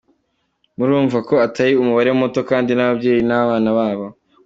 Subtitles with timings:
[0.77, 4.07] Murumva ko atari umubare muto kandi n’ababyeyi n’abana babo.